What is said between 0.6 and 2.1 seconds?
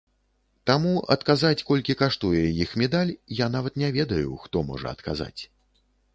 Таму адказаць, колькі